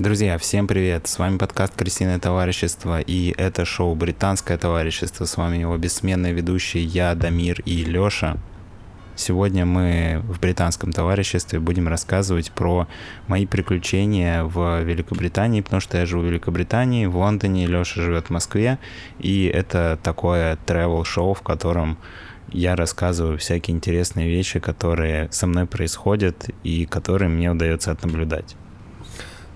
[0.00, 1.06] Друзья, всем привет!
[1.08, 5.26] С вами подкаст «Крысиное товарищество» и это шоу «Британское товарищество».
[5.26, 8.38] С вами его бессменные ведущие я, Дамир и Лёша.
[9.14, 12.88] Сегодня мы в британском товариществе будем рассказывать про
[13.26, 18.30] мои приключения в Великобритании, потому что я живу в Великобритании, в Лондоне, Лёша живет в
[18.30, 18.78] Москве,
[19.18, 21.98] и это такое travel шоу в котором
[22.48, 28.56] я рассказываю всякие интересные вещи, которые со мной происходят и которые мне удается отнаблюдать.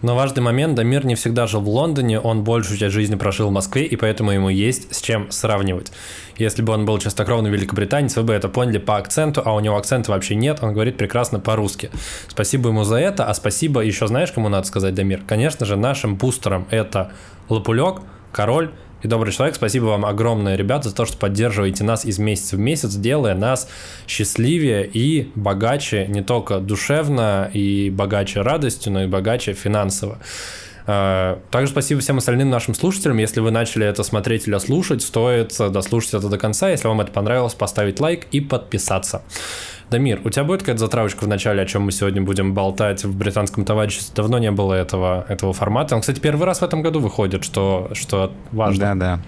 [0.04, 3.52] Но важный момент, Дамир не всегда жил в Лондоне, он большую часть жизни прожил в
[3.52, 5.92] Москве, и поэтому ему есть с чем сравнивать.
[6.36, 9.78] Если бы он был чистокровный великобританец, вы бы это поняли по акценту, а у него
[9.78, 11.90] акцента вообще нет, он говорит прекрасно по-русски.
[12.28, 15.22] Спасибо ему за это, а спасибо еще знаешь, кому надо сказать, Дамир?
[15.26, 17.12] Конечно же, нашим бустерам это
[17.48, 18.02] Лопулек,
[18.34, 18.72] Король,
[19.04, 19.54] и добрый человек.
[19.54, 23.68] Спасибо вам огромное, ребята, за то, что поддерживаете нас из месяца в месяц, делая нас
[24.06, 30.18] счастливее и богаче не только душевно и богаче радостью, но и богаче финансово.
[30.86, 33.18] А, также спасибо всем остальным нашим слушателям.
[33.18, 36.70] Если вы начали это смотреть или слушать, стоит дослушать это до конца.
[36.70, 39.22] Если вам это понравилось, поставить лайк и подписаться.
[39.90, 43.16] Дамир, у тебя будет какая-то затравочка в начале, о чем мы сегодня будем болтать в
[43.16, 44.14] британском товариществе?
[44.14, 45.94] Давно не было этого, этого формата.
[45.94, 48.94] Он, кстати, первый раз в этом году выходит, что, что важно.
[48.94, 49.20] Да, да.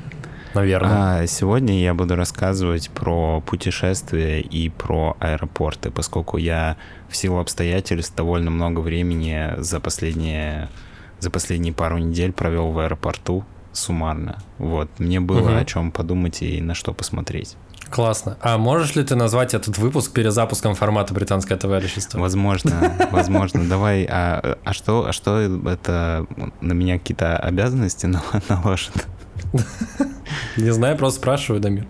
[0.54, 1.20] Наверное.
[1.20, 6.78] А, сегодня я буду рассказывать про путешествия и про аэропорты, поскольку я
[7.10, 10.70] в силу обстоятельств довольно много времени за последние,
[11.18, 14.38] за последние пару недель провел в аэропорту суммарно.
[14.56, 15.56] Вот, мне было угу.
[15.58, 17.56] о чем подумать и на что посмотреть.
[17.90, 18.36] Классно.
[18.40, 22.18] А можешь ли ты назвать этот выпуск перезапуском формата «Британское товарищество»?
[22.18, 23.64] Возможно, возможно.
[23.64, 26.26] Давай, а, а, что, а что это
[26.60, 28.06] на меня какие-то обязанности
[28.48, 29.06] наложит?
[30.56, 31.86] Не знаю, просто спрашиваю, Дамир.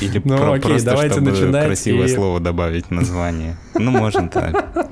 [0.00, 2.14] Или ну, про, окей, просто, давайте чтобы начинать красивое и...
[2.14, 3.56] слово добавить в название.
[3.74, 4.88] Ну, можно так.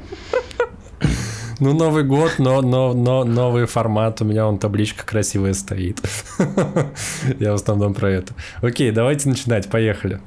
[1.59, 4.21] Ну, Новый год, но, но, но новый формат.
[4.21, 6.01] У меня он табличка красивая стоит.
[7.39, 8.35] Я в основном про это.
[8.61, 9.71] Окей, давайте начинать.
[9.71, 10.21] Поехали.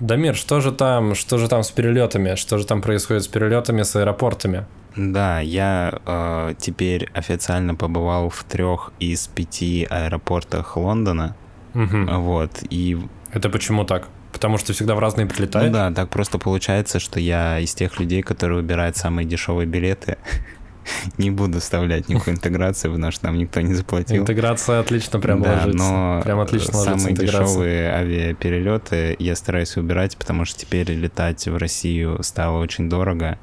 [0.00, 2.34] Дамир, что же там, что же там с перелетами?
[2.34, 4.66] Что же там происходит с перелетами, с аэропортами?
[4.96, 11.36] Да, я э, теперь официально побывал в трех из пяти аэропортах Лондона.
[11.74, 12.06] Угу.
[12.20, 12.98] Вот, и...
[13.32, 14.08] Это почему так?
[14.34, 15.72] Потому что всегда в разные прилетают?
[15.72, 20.18] Ну да, так просто получается, что я из тех людей, которые выбирают самые дешевые билеты.
[21.18, 24.20] Не буду вставлять никакую интеграцию, потому что нам никто не заплатил.
[24.22, 25.78] Интеграция отлично прям да, ложится.
[25.78, 32.22] но прям отлично самые дешевые авиаперелеты я стараюсь выбирать, потому что теперь летать в Россию
[32.22, 33.38] стало очень дорого,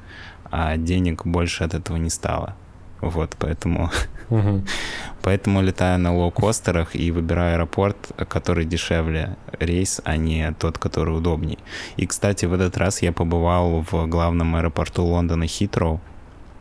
[0.51, 2.55] а денег больше от этого не стало.
[3.01, 3.89] Вот, поэтому...
[4.29, 4.63] Угу.
[5.23, 7.97] поэтому летаю на лоукостерах и выбираю аэропорт,
[8.29, 11.59] который дешевле рейс, а не тот, который удобней.
[11.97, 15.99] И, кстати, в этот раз я побывал в главном аэропорту Лондона Хитроу.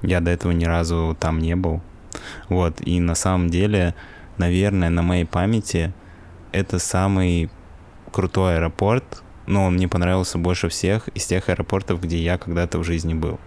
[0.03, 1.83] Я до этого ни разу там не был.
[2.49, 3.95] Вот, и на самом деле,
[4.39, 5.93] наверное, на моей памяти
[6.53, 7.51] это самый
[8.11, 12.85] крутой аэропорт, но он мне понравился больше всех из тех аэропортов, где я когда-то в
[12.85, 13.39] жизни был.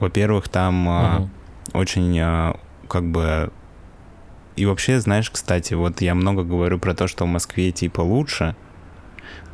[0.00, 1.28] Во-первых, там uh-huh
[1.72, 2.58] очень а,
[2.88, 3.52] как бы...
[4.56, 8.56] И вообще, знаешь, кстати, вот я много говорю про то, что в Москве типа лучше,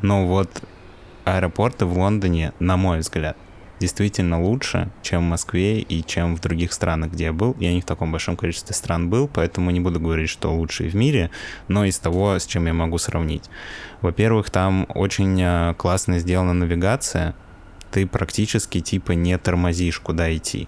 [0.01, 0.63] но вот
[1.23, 3.37] аэропорты в Лондоне, на мой взгляд,
[3.79, 7.55] действительно лучше, чем в Москве и чем в других странах, где я был.
[7.59, 10.95] Я не в таком большом количестве стран был, поэтому не буду говорить, что лучший в
[10.95, 11.29] мире,
[11.67, 13.49] но из того, с чем я могу сравнить.
[14.01, 17.35] Во-первых, там очень а, классно сделана навигация,
[17.91, 20.67] ты практически типа не тормозишь, куда идти.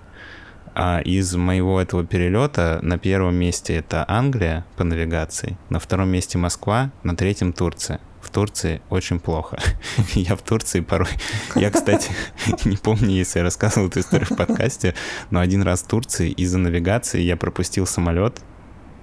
[0.81, 6.37] А из моего этого перелета на первом месте это Англия по навигации, на втором месте
[6.37, 7.99] Москва, на третьем Турция.
[8.21, 9.59] В Турции очень плохо.
[10.13, 11.09] я в Турции порой...
[11.55, 12.11] Я, кстати,
[12.63, 14.95] не помню, если я рассказывал эту историю в подкасте,
[15.31, 18.41] но один раз в Турции из-за навигации я пропустил самолет,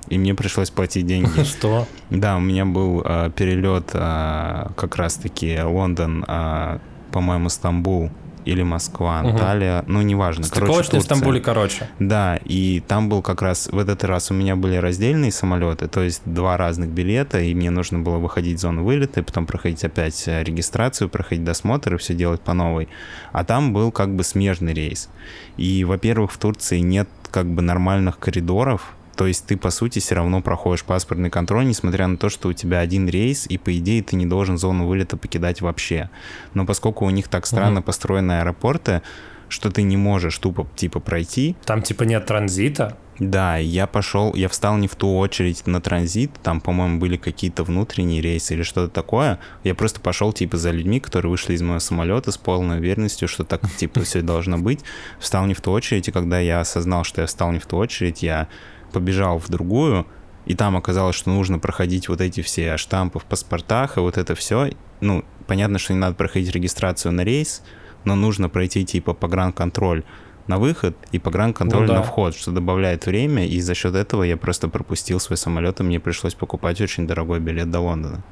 [0.09, 1.43] и мне пришлось платить деньги.
[1.45, 1.87] Что?
[2.09, 6.79] Да, у меня был э, перелет э, как раз-таки Лондон, э,
[7.13, 8.11] по-моему, Стамбул,
[8.47, 9.93] или Москва, Анталия, угу.
[9.93, 10.45] ну, неважно.
[10.45, 11.89] Стыковочный в Стамбуле короче.
[11.99, 16.01] Да, и там был как раз, в этот раз у меня были раздельные самолеты, то
[16.03, 19.85] есть два разных билета, и мне нужно было выходить в зону вылета, и потом проходить
[19.85, 22.89] опять э, регистрацию, проходить досмотр и все делать по новой.
[23.33, 25.09] А там был как бы смежный рейс.
[25.57, 30.15] И, во-первых, в Турции нет как бы нормальных коридоров, то есть ты, по сути, все
[30.15, 34.03] равно проходишь паспортный контроль, несмотря на то, что у тебя один рейс, и, по идее,
[34.03, 36.11] ты не должен зону вылета покидать вообще.
[36.55, 37.87] Но поскольку у них так странно угу.
[37.87, 39.03] построены аэропорты,
[39.49, 41.57] что ты не можешь тупо, типа, пройти.
[41.65, 42.99] Там, типа, нет транзита?
[43.19, 47.65] Да, я пошел, я встал не в ту очередь на транзит, там, по-моему, были какие-то
[47.65, 49.39] внутренние рейсы или что-то такое.
[49.65, 53.45] Я просто пошел, типа, за людьми, которые вышли из моего самолета с полной уверенностью, что
[53.45, 54.81] так, типа, все должно быть.
[55.19, 57.79] Встал не в ту очередь, и когда я осознал, что я встал не в ту
[57.79, 58.49] очередь, я
[58.97, 60.07] побежал в другую,
[60.47, 64.35] и там оказалось, что нужно проходить вот эти все штампы в паспортах, и вот это
[64.35, 64.71] все.
[65.03, 67.63] Ну, понятно, что не надо проходить регистрацию на рейс,
[68.05, 70.03] но нужно пройти, типа, погранконтроль
[70.47, 71.95] на выход и погранконтроль ну, да.
[71.97, 75.83] на вход, что добавляет время, и за счет этого я просто пропустил свой самолет, и
[75.83, 78.25] мне пришлось покупать очень дорогой билет до Лондона.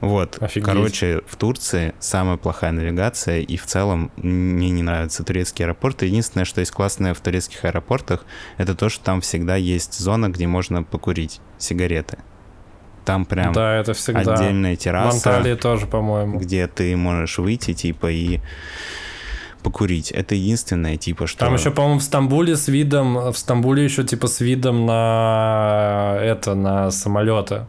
[0.00, 0.66] Вот, Офигеть.
[0.66, 6.06] короче, в Турции самая плохая навигация, и в целом мне не нравятся турецкие аэропорты.
[6.06, 8.24] Единственное, что есть классное в турецких аэропортах,
[8.56, 12.18] это то, что там всегда есть зона, где можно покурить сигареты.
[13.04, 14.34] Там прям да, это всегда.
[14.34, 15.18] отдельная терраса.
[15.18, 16.38] В Анталии тоже, по-моему.
[16.38, 18.40] Где ты можешь выйти, типа, и
[19.62, 20.10] покурить.
[20.10, 21.40] Это единственное, типа, что...
[21.40, 26.54] Там еще, по-моему, в Стамбуле с видом, в Стамбуле еще, типа, с видом на это,
[26.54, 27.66] на самолеты.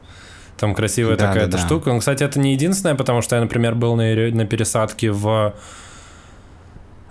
[0.62, 1.66] Там красивая да, такая да, да.
[1.66, 1.92] штука.
[1.92, 5.56] Ну, кстати, это не единственное, потому что я, например, был на, на пересадке в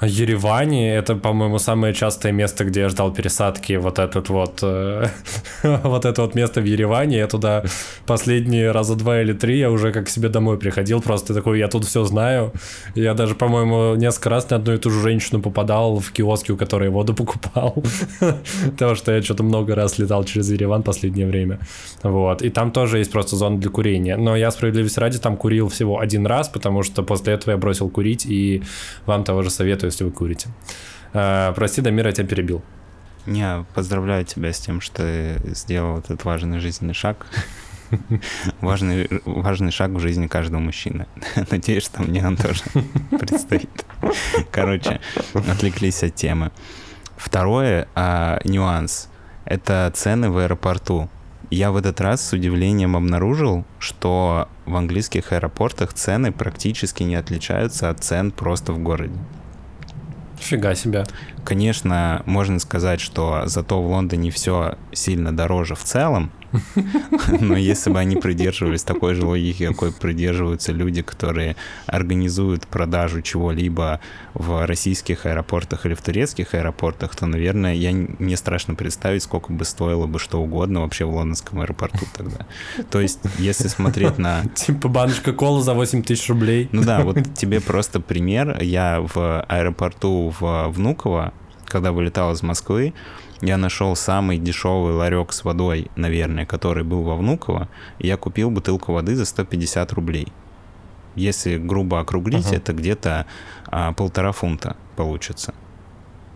[0.06, 3.75] Ереване это, по-моему, самое частое место, где я ждал пересадки.
[3.75, 5.08] Вот этот вот, э,
[5.62, 7.19] вот это вот место в Ереване.
[7.19, 7.64] Я туда
[8.06, 11.02] последние раза два или три я уже как к себе домой приходил.
[11.02, 12.52] Просто такой, я тут все знаю.
[12.94, 16.56] Я даже, по-моему, несколько раз на одну и ту же женщину попадал в киоске, у
[16.56, 17.82] которой воду покупал.
[18.64, 21.58] Потому что я что-то много раз летал через Ереван последнее время.
[22.02, 22.41] Вот.
[22.41, 24.17] И там тоже есть просто зона для курения.
[24.17, 27.91] Но я, справедливости ради, там курил всего один раз, потому что после этого я бросил
[27.91, 28.62] курить, и
[29.05, 30.49] вам того же советую если вы курите.
[31.13, 32.63] А, прости, Дамир, я тебя перебил.
[33.27, 37.27] Не, поздравляю тебя с тем, что ты сделал этот важный жизненный шаг.
[38.61, 41.07] Важный, важный шаг в жизни каждого мужчины.
[41.51, 42.63] Надеюсь, что мне он тоже
[43.19, 43.85] предстоит.
[44.53, 45.01] Короче,
[45.35, 46.53] отвлеклись от темы.
[47.17, 49.09] Второе, а, нюанс,
[49.45, 51.11] это цены в аэропорту.
[51.51, 57.91] Я в этот раз с удивлением обнаружил, что в английских аэропортах цены практически не отличаются
[57.91, 59.19] от цен просто в городе.
[60.41, 61.05] Фига себе.
[61.45, 66.33] Конечно, можно сказать, что зато в Лондоне все сильно дороже в целом,
[67.41, 71.56] но если бы они придерживались такой же логики, какой придерживаются люди, которые
[71.87, 74.00] организуют продажу чего-либо
[74.35, 79.64] в российских аэропортах или в турецких аэропортах, то, наверное, я, мне страшно представить, сколько бы
[79.64, 82.47] стоило бы что угодно вообще в лондонском аэропорту тогда.
[82.91, 84.44] То есть, если смотреть на...
[84.55, 86.69] Типа баночка колы за 8 тысяч рублей.
[86.73, 88.61] Ну да, вот тебе просто пример.
[88.61, 91.32] Я в аэропорту в Внуково,
[91.67, 92.93] когда вылетал из Москвы,
[93.43, 98.51] я нашел самый дешевый ларек с водой, наверное, который был во Внуково, и я купил
[98.51, 100.29] бутылку воды за 150 рублей.
[101.15, 102.57] Если грубо округлить, uh-huh.
[102.57, 103.27] это где-то
[103.67, 105.55] а, полтора фунта получится.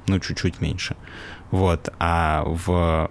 [0.06, 0.96] Ну, чуть-чуть меньше.
[1.50, 1.90] Вот.
[1.98, 3.10] А в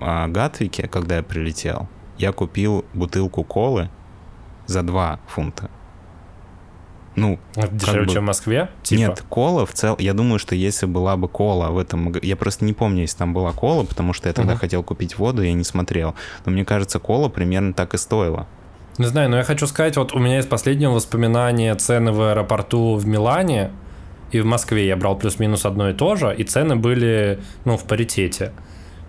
[0.00, 1.88] а, Гатвике, когда я прилетел,
[2.18, 3.90] я купил бутылку колы
[4.66, 5.70] за 2 фунта
[7.20, 7.38] ну...
[7.54, 8.12] Это дешевле, бы...
[8.12, 8.68] чем в Москве?
[8.82, 8.98] Типа?
[8.98, 9.96] Нет, кола в целом...
[9.98, 12.12] Я думаю, что если была бы кола в этом...
[12.22, 14.58] Я просто не помню, если там была кола, потому что я тогда uh-huh.
[14.58, 16.14] хотел купить воду, я не смотрел.
[16.44, 18.46] Но мне кажется, кола примерно так и стоила.
[18.98, 22.96] Не знаю, но я хочу сказать, вот у меня есть последнее воспоминание цены в аэропорту
[22.96, 23.70] в Милане
[24.32, 24.86] и в Москве.
[24.86, 28.52] Я брал плюс-минус одно и то же, и цены были, ну, в паритете.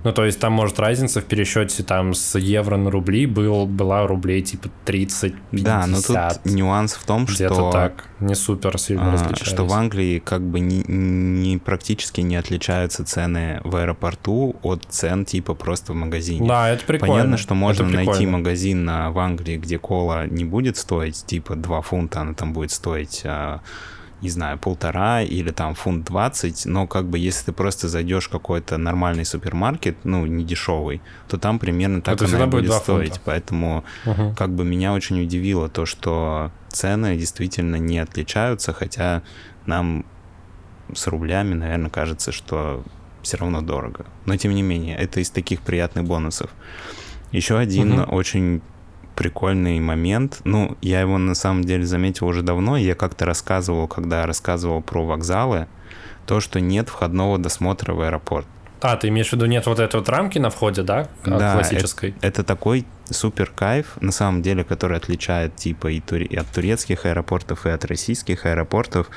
[0.03, 4.08] Ну, то есть там, может, разница в пересчете там с евро на рубли был, была
[4.08, 5.63] рублей типа 30, 50.
[5.63, 7.36] Да, но тут нюанс в том, что...
[7.36, 9.51] Где-то так, не супер сильно а, различались.
[9.51, 15.25] Что в Англии как бы не, не, практически не отличаются цены в аэропорту от цен
[15.25, 16.48] типа просто в магазине.
[16.48, 17.13] Да, это прикольно.
[17.13, 21.81] Понятно, что можно найти магазин на, в Англии, где кола не будет стоить типа 2
[21.81, 23.22] фунта, она там будет стоить...
[23.25, 23.62] А,
[24.21, 28.29] не знаю, полтора или там фунт 20, но как бы если ты просто зайдешь в
[28.29, 33.13] какой-то нормальный супермаркет, ну, не дешевый, то там примерно так Это она будет, будет стоить.
[33.13, 33.21] Фунта.
[33.25, 34.35] Поэтому угу.
[34.37, 39.23] как бы меня очень удивило то, что цены действительно не отличаются, хотя
[39.65, 40.05] нам
[40.93, 42.83] с рублями, наверное, кажется, что
[43.23, 44.05] все равно дорого.
[44.25, 46.51] Но тем не менее, это из таких приятных бонусов.
[47.31, 48.11] Еще один угу.
[48.15, 48.61] очень
[49.21, 50.41] прикольный момент.
[50.45, 52.75] Ну, я его на самом деле заметил уже давно.
[52.75, 55.67] Я как-то рассказывал, когда рассказывал про вокзалы,
[56.25, 58.47] то, что нет входного досмотра в аэропорт.
[58.81, 61.07] А, ты имеешь в виду, нет вот этой вот рамки на входе, да?
[61.23, 62.09] Да, классической.
[62.21, 66.21] Это, это такой супер кайф, на самом деле, который отличает типа и, тур...
[66.21, 69.09] и от турецких аэропортов, и от российских аэропортов.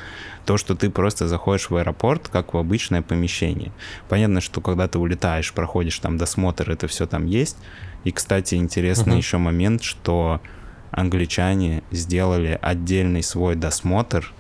[0.45, 3.73] То, что ты просто заходишь в аэропорт, как в обычное помещение.
[4.11, 7.57] Понятно, что когда ты улетаешь, проходишь там досмотр, это все там есть.
[8.05, 9.19] И, кстати, интересный uh-huh.
[9.19, 10.43] еще момент, что
[10.91, 14.31] англичане сделали отдельный свой досмотр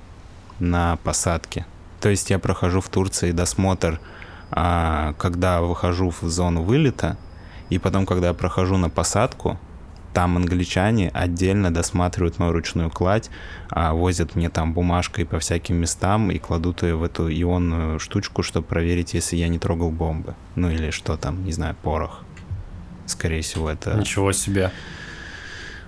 [0.59, 1.65] на посадке.
[2.01, 3.99] То есть я прохожу в Турции досмотр
[4.51, 7.17] когда выхожу в зону вылета,
[7.71, 9.59] и потом, когда я прохожу на посадку,
[10.15, 13.31] там англичане отдельно досматривают мою ручную кладь,
[13.69, 18.45] а, возят мне там бумажкой по всяким местам и кладут ее в эту ионную штучку,
[18.45, 20.35] чтобы проверить, если я не трогал бомбы.
[20.55, 22.23] Ну или что там, не знаю, порох.
[23.07, 23.95] Скорее всего, это...
[23.95, 24.71] Ничего себе.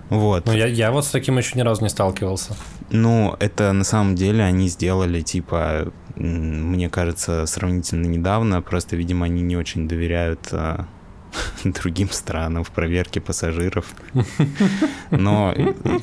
[0.09, 0.45] Вот.
[0.45, 2.55] Ну, я, я вот с таким еще ни разу не сталкивался.
[2.89, 9.41] Ну, это на самом деле они сделали, типа, мне кажется, сравнительно недавно, просто, видимо, они
[9.41, 10.87] не очень доверяют а,
[11.63, 13.85] другим странам в проверке пассажиров.
[15.11, 15.53] Но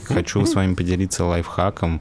[0.04, 2.00] хочу с вами поделиться лайфхаком.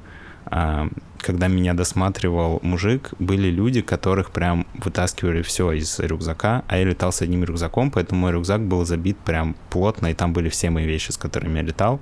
[1.24, 6.84] А, когда меня досматривал мужик, были люди, которых прям вытаскивали все из рюкзака, а я
[6.84, 10.70] летал с одним рюкзаком, поэтому мой рюкзак был забит прям плотно, и там были все
[10.70, 12.00] мои вещи, с которыми я летал.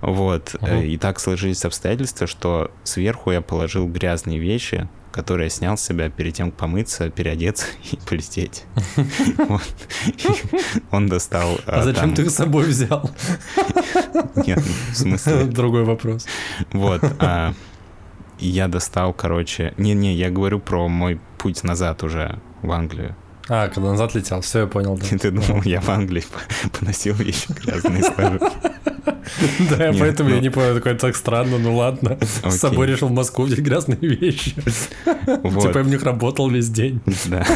[0.00, 0.54] Вот.
[0.60, 0.82] Угу.
[0.82, 6.08] И так сложились обстоятельства, что сверху я положил грязные вещи, которые я снял с себя
[6.08, 8.64] перед тем, как помыться, переодеться и полететь.
[10.92, 11.58] Он достал...
[11.66, 13.10] А, а зачем ты их с собой взял?
[14.46, 14.62] Нет,
[14.92, 15.44] в смысле...
[15.44, 16.26] Другой вопрос.
[16.72, 17.02] Вот.
[18.38, 19.74] Я достал, короче...
[19.76, 23.16] Не-не, я говорю про мой путь назад уже в Англию.
[23.48, 24.98] А, когда назад летел, все, я понял.
[24.98, 25.18] Да.
[25.18, 26.24] Ты думал, я в Англии
[26.78, 28.40] поносил вещи грязные сложил.
[29.70, 30.42] Да, поэтому я ну.
[30.42, 32.18] не понял, такое так странно, ну ладно.
[32.22, 34.52] С собой решил в Москву взять грязные вещи.
[34.52, 37.00] Типа я в них работал весь день.
[37.26, 37.46] Да.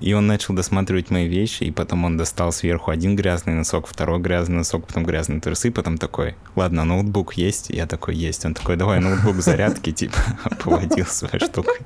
[0.00, 4.18] И он начал досматривать мои вещи, и потом он достал сверху один грязный носок, второй
[4.18, 7.70] грязный носок, потом грязные трусы, потом такой, ладно, ноутбук есть?
[7.70, 8.44] Я такой, есть.
[8.44, 10.16] Он такой, давай ноутбук зарядки, типа,
[10.64, 11.76] поводил своей штукой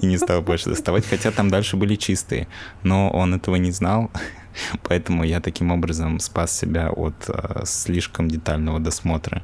[0.00, 2.46] и не стал больше доставать, хотя там дальше были чистые.
[2.84, 4.10] Но он этого не знал,
[4.82, 9.42] поэтому я таким образом спас себя от э, слишком детального досмотра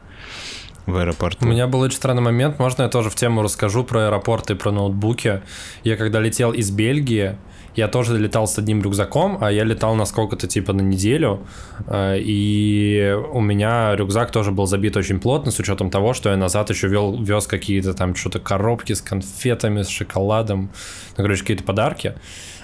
[0.91, 1.45] в аэропорту.
[1.45, 4.57] У меня был очень странный момент, можно я тоже в тему расскажу про аэропорты и
[4.57, 5.43] про ноутбуки.
[5.85, 7.37] Я когда летел из Бельгии,
[7.77, 11.41] я тоже летал с одним рюкзаком, а я летал на сколько-то типа на неделю,
[11.87, 16.37] э, и у меня рюкзак тоже был забит очень плотно, с учетом того, что я
[16.37, 20.71] назад еще вел, вез какие-то там что-то коробки с конфетами, с шоколадом,
[21.17, 22.15] ну, короче, какие-то подарки.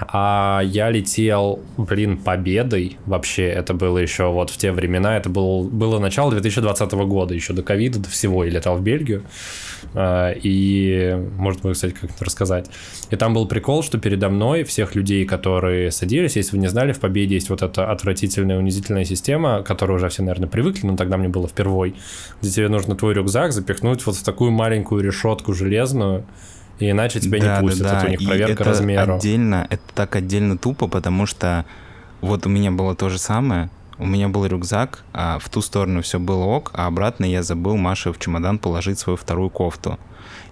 [0.01, 5.65] А я летел, блин, победой вообще, это было еще вот в те времена, это был,
[5.65, 9.23] было начало 2020 года, еще до ковида, до всего, я летал в Бельгию.
[9.95, 12.71] А, и, может быть, кстати, как-то рассказать.
[13.11, 16.93] И там был прикол, что передо мной всех людей, которые садились, если вы не знали,
[16.93, 20.97] в Победе есть вот эта отвратительная унизительная система, к которой уже все, наверное, привыкли, но
[20.97, 21.95] тогда мне было впервой,
[22.41, 26.25] где тебе нужно твой рюкзак запихнуть вот в такую маленькую решетку железную,
[26.79, 27.85] и иначе тебя да, не пустят.
[27.85, 27.99] Да, да.
[27.99, 29.15] Это у них проверка и размера.
[29.17, 31.65] Отдельно, это так отдельно тупо, потому что
[32.21, 36.03] вот у меня было то же самое, у меня был рюкзак, а в ту сторону
[36.03, 39.99] все было ок, а обратно я забыл Маше в чемодан положить свою вторую кофту.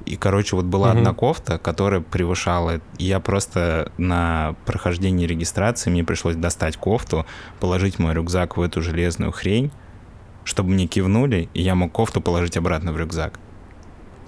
[0.07, 0.99] И, короче, вот была угу.
[0.99, 2.81] одна кофта, которая превышала.
[2.99, 7.27] Я просто на прохождении регистрации мне пришлось достать кофту,
[7.61, 9.71] положить мой рюкзак в эту железную хрень,
[10.45, 13.39] чтобы мне кивнули, и я мог кофту положить обратно в рюкзак.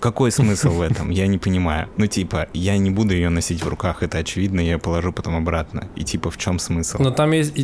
[0.00, 1.10] Какой смысл в этом?
[1.10, 1.88] Я не понимаю.
[1.96, 5.36] Ну, типа, я не буду ее носить в руках, это очевидно, я ее положу потом
[5.36, 5.88] обратно.
[5.96, 6.98] И типа, в чем смысл?
[7.00, 7.54] Ну, там есть,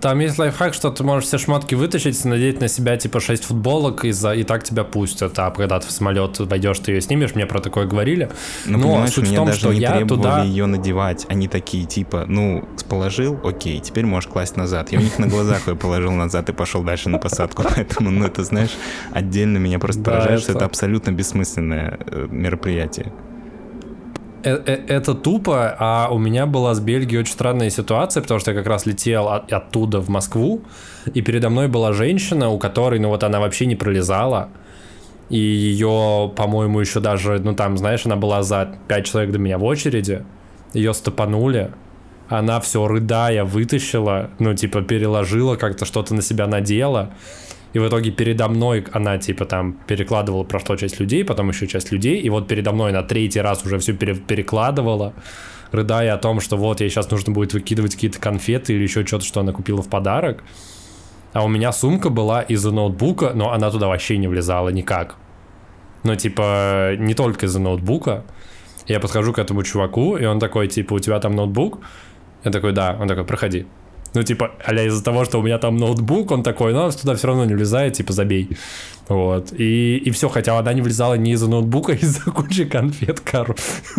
[0.00, 4.04] там есть лайфхак, что ты можешь все шмотки вытащить, надеть на себя, типа, 6 футболок,
[4.04, 5.38] и, за, и так тебя пустят.
[5.38, 8.30] А когда ты в самолет войдешь, ты ее снимешь, мне про такое говорили.
[8.66, 10.42] Ну, Но понимаешь, суть в том, даже что не я требовали туда...
[10.44, 11.26] ее надевать.
[11.28, 14.92] Они такие, типа, ну, положил, окей, теперь можешь класть назад.
[14.92, 17.64] Я у них на глазах ее положил назад и пошел дальше на посадку.
[17.76, 18.76] Поэтому, ну, это, знаешь,
[19.12, 23.12] отдельно меня просто поражает, что это абсолютно бессмысленное Э, мероприятие.
[24.44, 28.50] Э, э, это тупо, а у меня была с Бельгией очень странная ситуация, потому что
[28.50, 30.62] я как раз летел от, оттуда в Москву,
[31.14, 34.48] и передо мной была женщина, у которой, ну вот она вообще не пролезала,
[35.30, 39.58] и ее, по-моему, еще даже, ну там, знаешь, она была за пять человек до меня
[39.58, 40.24] в очереди,
[40.72, 41.70] ее стопанули,
[42.28, 47.10] она все рыдая вытащила, ну типа переложила, как-то что-то на себя надела,
[47.72, 51.66] и в итоге передо мной она, типа, там перекладывала про что часть людей, потом еще
[51.66, 55.14] часть людей, и вот передо мной на третий раз уже все пере перекладывала,
[55.70, 59.24] рыдая о том, что вот ей сейчас нужно будет выкидывать какие-то конфеты или еще что-то,
[59.24, 60.44] что она купила в подарок.
[61.32, 65.16] А у меня сумка была из-за ноутбука, но она туда вообще не влезала никак.
[66.04, 68.24] Ну, типа, не только из-за ноутбука.
[68.86, 71.78] Я подхожу к этому чуваку, и он такой, типа, у тебя там ноутбук?
[72.44, 72.98] Я такой, да.
[73.00, 73.66] Он такой, проходи.
[74.14, 77.28] Ну, типа, аля из-за того, что у меня там ноутбук, он такой, ну, туда все
[77.28, 78.50] равно не влезает, типа, забей.
[79.08, 79.52] Вот.
[79.58, 83.54] И, и все, хотя она не влезала не из-за ноутбука, а из-за кучи конфет, кору.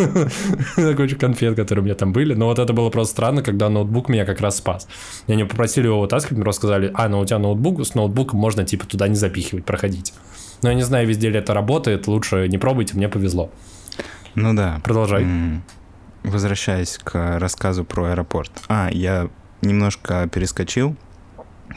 [0.77, 2.33] из-за кучи конфет, которые у меня там были.
[2.35, 4.87] Но вот это было просто странно, когда ноутбук меня как раз спас.
[5.27, 8.39] Я не попросили его вытаскивать, мне просто сказали, а, ну у тебя ноутбук, с ноутбуком
[8.39, 10.13] можно, типа, туда не запихивать, проходить.
[10.61, 13.51] Но я не знаю, везде ли это работает, лучше не пробуйте, мне повезло.
[14.35, 14.79] Ну да.
[14.83, 15.25] Продолжай.
[16.23, 18.51] Возвращаясь к рассказу про аэропорт.
[18.69, 19.29] А, я
[19.63, 20.95] немножко перескочил.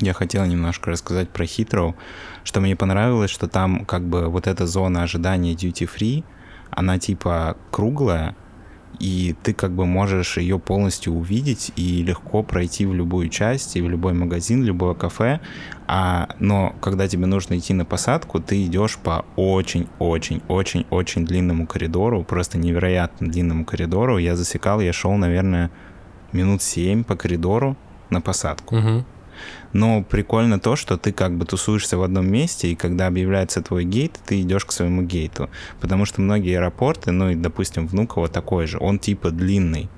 [0.01, 1.97] Я хотел немножко рассказать про Хитроу,
[2.45, 6.25] что мне понравилось, что там как бы вот эта зона ожидания duty free,
[6.71, 8.37] она типа круглая,
[8.99, 13.83] и ты как бы можешь ее полностью увидеть и легко пройти в любую часть и
[13.83, 15.41] в любой магазин, любое кафе.
[15.87, 22.59] А, но когда тебе нужно идти на посадку, ты идешь по очень-очень-очень-очень длинному коридору, просто
[22.59, 24.19] невероятно длинному коридору.
[24.19, 25.71] Я засекал, я шел, наверное,
[26.37, 27.77] минут 7 по коридору
[28.11, 28.77] на посадку.
[28.77, 29.05] Угу.
[29.73, 33.85] Но прикольно то, что ты как бы тусуешься в одном месте, и когда объявляется твой
[33.85, 35.51] гейт, ты идешь к своему гейту.
[35.81, 39.89] Потому что многие аэропорты, ну и, допустим, Внуково такой же, он типа длинный.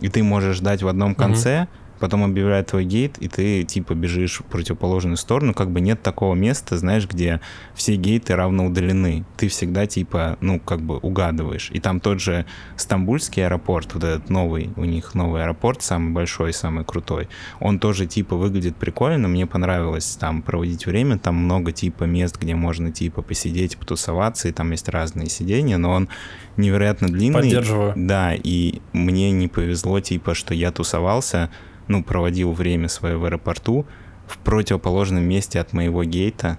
[0.00, 3.94] И ты можешь ждать в одном конце, mm-hmm потом объявляют твой гейт, и ты типа
[3.94, 7.40] бежишь в противоположную сторону, как бы нет такого места, знаешь, где
[7.74, 9.24] все гейты равно удалены.
[9.36, 11.70] Ты всегда типа, ну, как бы угадываешь.
[11.72, 16.52] И там тот же Стамбульский аэропорт, вот этот новый, у них новый аэропорт, самый большой,
[16.52, 17.28] самый крутой,
[17.60, 22.54] он тоже типа выглядит прикольно, мне понравилось там проводить время, там много типа мест, где
[22.54, 26.08] можно типа посидеть, потусоваться, и там есть разные сидения, но он
[26.56, 27.40] невероятно длинный.
[27.40, 27.92] Поддерживаю.
[27.96, 31.50] Да, и мне не повезло, типа, что я тусовался
[31.88, 33.86] ну, проводил время свое в аэропорту
[34.26, 36.58] в противоположном месте от моего гейта.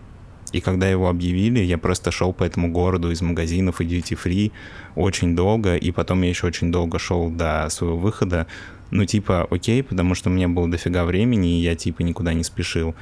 [0.53, 4.51] И когда его объявили, я просто шел по этому городу из магазинов и duty free
[4.95, 8.47] очень долго, и потом я еще очень долго шел до своего выхода.
[8.89, 12.45] Ну, типа, окей, потому что у меня было дофига времени, и я, типа, никуда не
[12.45, 12.95] спешил.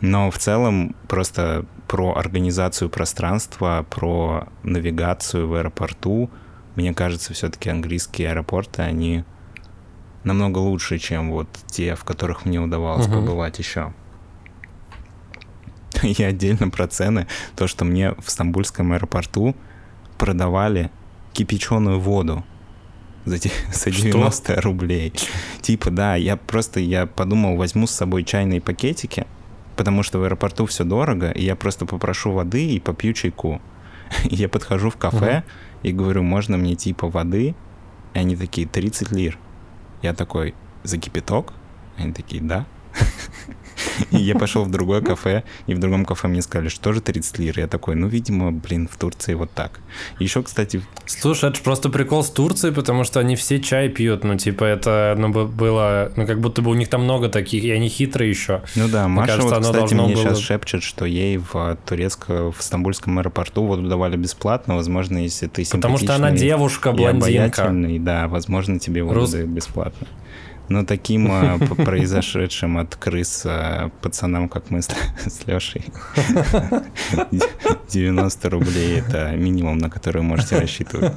[0.00, 6.30] Но в целом просто про организацию пространства, про навигацию в аэропорту,
[6.74, 9.24] мне кажется, все-таки английские аэропорты, они
[10.26, 13.16] намного лучше, чем вот те, в которых мне удавалось угу.
[13.16, 13.92] побывать еще.
[16.02, 17.26] И отдельно про цены.
[17.54, 19.56] То, что мне в Стамбульском аэропорту
[20.18, 20.90] продавали
[21.32, 22.44] кипяченую воду
[23.24, 23.36] за,
[23.72, 24.60] за 90 что?
[24.60, 25.12] рублей.
[25.60, 29.26] Типа, да, я просто, я подумал, возьму с собой чайные пакетики,
[29.76, 33.60] потому что в аэропорту все дорого, и я просто попрошу воды и попью чайку.
[34.24, 35.88] И я подхожу в кафе угу.
[35.88, 37.54] и говорю, можно мне типа воды?
[38.14, 39.38] И они такие, 30 лир.
[40.06, 41.52] Я такой, за кипяток?
[41.98, 42.64] Они такие, да.
[44.10, 47.58] Я пошел в другое кафе, и в другом кафе мне сказали, что же 30 лир.
[47.58, 49.80] Я такой, ну, видимо, блин, в Турции вот так.
[50.18, 50.82] Еще, кстати...
[51.06, 54.64] Слушай, это же просто прикол с Турцией, потому что они все чай пьют, ну, типа,
[54.64, 58.30] это, ну, было, ну, как будто бы у них там много таких, и они хитрые
[58.30, 58.62] еще.
[58.74, 60.24] Ну да, Маша кажется, вот, кстати, мне было...
[60.24, 65.64] сейчас шепчет, что ей в турецком, в стамбульском аэропорту воду давали бесплатно, возможно, если ты
[65.70, 67.72] Потому что она девушка, блондинка.
[68.00, 69.34] да, возможно, тебе воду Рус...
[69.34, 70.06] бесплатно.
[70.68, 74.88] Но таким а, произошедшим от крыс а, пацанам, как мы с,
[75.26, 75.84] с Лешей,
[77.88, 81.12] 90 рублей— это минимум, на который вы можете рассчитывать.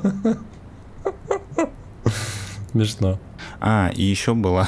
[2.71, 3.19] Смешно.
[3.59, 4.67] А, и еще была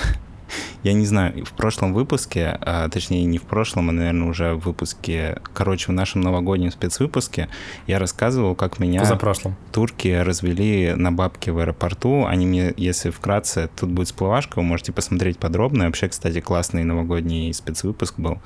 [0.84, 4.60] я не знаю, в прошлом выпуске, а, точнее не в прошлом, а, наверное, уже в
[4.60, 7.50] выпуске, короче, в нашем новогоднем спецвыпуске
[7.88, 9.56] я рассказывал, как меня прошлым.
[9.72, 12.26] турки развели на бабки в аэропорту.
[12.26, 15.86] Они мне, если вкратце, тут будет всплывашка, вы можете посмотреть подробно.
[15.86, 18.40] Вообще, кстати, классный новогодний спецвыпуск был.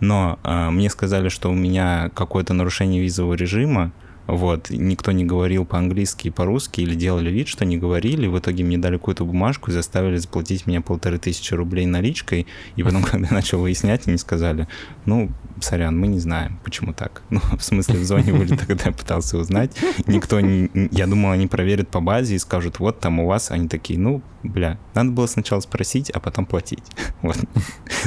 [0.00, 3.92] Но э, мне сказали, что у меня какое-то нарушение визового режима,
[4.28, 8.62] вот, никто не говорил по-английски и по-русски, или делали вид, что не говорили, в итоге
[8.62, 13.28] мне дали какую-то бумажку и заставили заплатить мне полторы тысячи рублей наличкой, и потом, когда
[13.28, 14.68] я начал выяснять, они сказали,
[15.06, 15.30] ну,
[15.62, 17.22] сорян, мы не знаем, почему так.
[17.30, 19.74] Ну, в смысле, в зоне были, когда я пытался узнать,
[20.06, 20.68] никто не...
[20.90, 24.20] Я думал, они проверят по базе и скажут, вот там у вас, они такие, ну,
[24.42, 26.84] бля, надо было сначала спросить, а потом платить.
[27.22, 27.38] Вот.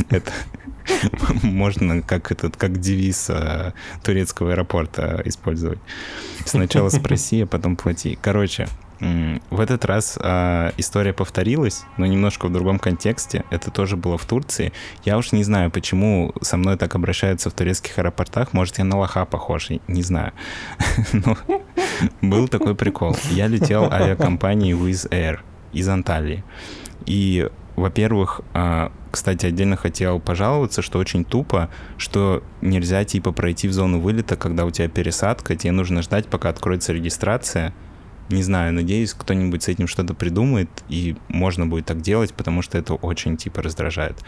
[0.09, 0.31] Это
[1.43, 5.79] можно как этот, как девиз а, турецкого аэропорта использовать.
[6.45, 8.17] Сначала спроси, а потом плати.
[8.21, 8.67] Короче,
[9.49, 13.43] в этот раз э, история повторилась, но немножко в другом контексте.
[13.49, 14.73] Это тоже было в Турции.
[15.03, 18.53] Я уж не знаю, почему со мной так обращаются в турецких аэропортах.
[18.53, 20.33] Может, я на лоха похож, не знаю.
[21.13, 21.35] Но
[22.21, 23.15] был такой прикол.
[23.31, 25.39] Я летел авиакомпанией Wizz Air
[25.73, 26.43] из Анталии.
[27.07, 33.73] И, во-первых, а, кстати, отдельно хотел пожаловаться, что очень тупо, что нельзя типа пройти в
[33.73, 37.73] зону вылета, когда у тебя пересадка, тебе нужно ждать, пока откроется регистрация.
[38.29, 42.77] Не знаю, надеюсь, кто-нибудь с этим что-то придумает, и можно будет так делать, потому что
[42.77, 44.23] это очень, типа, раздражает.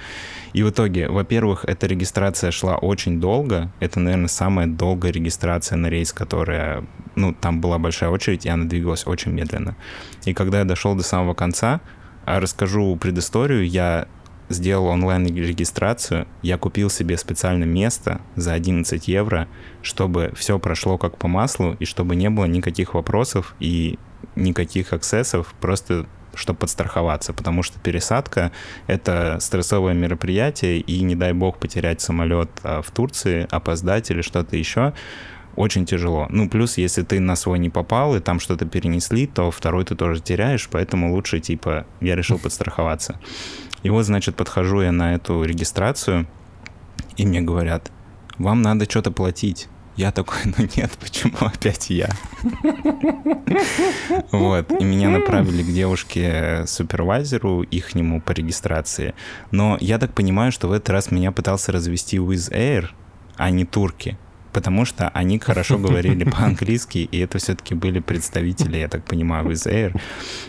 [0.51, 3.71] И в итоге, во-первых, эта регистрация шла очень долго.
[3.79, 6.85] Это, наверное, самая долгая регистрация на рейс, которая...
[7.15, 9.77] Ну, там была большая очередь, и она двигалась очень медленно.
[10.25, 11.79] И когда я дошел до самого конца,
[12.25, 14.07] расскажу предысторию, я
[14.49, 19.47] сделал онлайн-регистрацию, я купил себе специально место за 11 евро,
[19.81, 23.97] чтобы все прошло как по маслу, и чтобы не было никаких вопросов, и
[24.35, 26.05] никаких аксессов, просто
[26.35, 28.51] чтобы подстраховаться, потому что пересадка—
[28.87, 34.57] это стрессовое мероприятие, и не дай бог потерять самолет а, в Турции, опоздать или что-то
[34.57, 34.93] еще,
[35.55, 36.27] очень тяжело.
[36.29, 39.95] Ну, плюс, если ты на свой не попал, и там что-то перенесли, то второй ты
[39.95, 43.19] тоже теряешь, поэтому лучше, типа, я решил подстраховаться.
[43.83, 46.27] И вот, значит, подхожу я на эту регистрацию,
[47.17, 47.91] и мне говорят,
[48.37, 49.67] вам надо что-то платить.
[49.95, 52.09] Я такой, ну нет, почему опять я?
[54.31, 59.13] Вот, и меня направили к девушке-супервайзеру, ихнему по регистрации.
[59.51, 62.87] Но я так понимаю, что в этот раз меня пытался развести Wizz Air,
[63.35, 64.17] а не турки
[64.53, 69.65] потому что они хорошо говорили по-английски, и это все-таки были представители, я так понимаю, из
[69.65, 69.99] Air.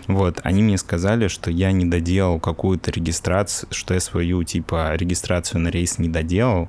[0.06, 5.60] Вот, они мне сказали, что я не доделал какую-то регистрацию, что я свою, типа, регистрацию
[5.60, 6.68] на рейс не доделал,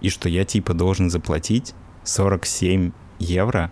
[0.00, 3.70] и что я, типа, должен заплатить 47 евро,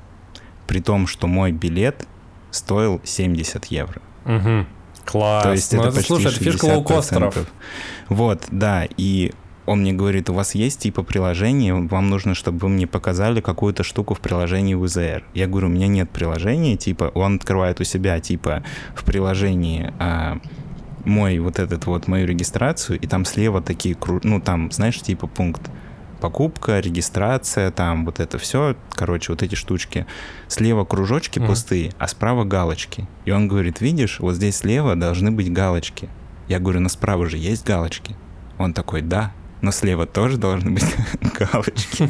[0.66, 2.07] при том, что мой билет
[2.51, 4.01] стоил 70 евро.
[4.25, 4.66] Угу.
[5.05, 5.42] Класс.
[5.44, 7.46] То есть ну, это, это почти слушай, это фишка лоукостеров.
[8.09, 9.33] Вот, да, и
[9.66, 13.83] он мне говорит, у вас есть типа приложение, вам нужно, чтобы вы мне показали какую-то
[13.83, 15.24] штуку в приложении ВЗР.
[15.35, 18.62] Я говорю, у меня нет приложения, типа, он открывает у себя, типа,
[18.94, 20.38] в приложении а,
[21.05, 25.70] мой вот этот вот, мою регистрацию, и там слева такие, ну, там, знаешь, типа пункт
[26.20, 30.07] покупка, регистрация, там вот это все, короче, вот эти штучки.
[30.48, 31.46] Слева кружочки mm.
[31.46, 33.07] пустые, а справа галочки.
[33.26, 36.09] И он говорит, видишь, вот здесь слева должны быть галочки.
[36.48, 38.16] Я говорю, ну справа же есть галочки.
[38.59, 40.85] Он такой, да но слева тоже должны быть
[41.38, 42.09] галочки.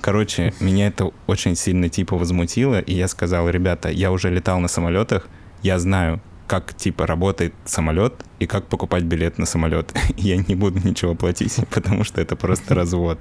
[0.00, 4.68] Короче, меня это очень сильно типа возмутило, и я сказал, ребята, я уже летал на
[4.68, 5.28] самолетах,
[5.62, 6.20] я знаю,
[6.52, 9.94] как типа работает самолет и как покупать билет на самолет.
[10.18, 13.18] я не буду ничего платить, потому что это просто развод.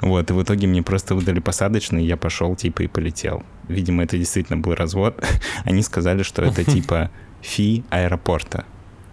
[0.00, 3.42] Вот, и в итоге мне просто выдали посадочный, я пошел типа и полетел.
[3.68, 5.22] Видимо, это действительно был развод.
[5.64, 7.10] Они сказали, что это типа
[7.42, 8.64] фи аэропорта.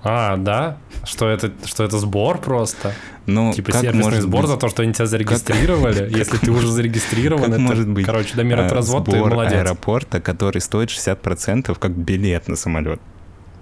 [0.03, 0.77] А, да?
[1.03, 2.93] Что это, что это сбор просто?
[3.27, 4.51] Ну, типа сервисный может сбор быть?
[4.51, 5.99] за то, что они тебя зарегистрировали.
[5.99, 6.11] Как...
[6.17, 9.53] Если ты уже зарегистрирован, как это, может быть, короче, Дамир, это развод, сбор ты молодец.
[9.53, 12.99] аэропорта, который стоит 60% как билет на самолет.